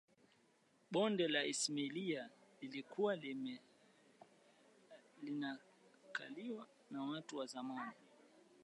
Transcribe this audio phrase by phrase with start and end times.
[0.91, 2.29] bonde la isimila
[2.61, 3.15] lilikuwa
[5.21, 7.91] linakwaliwa na watu wa zamani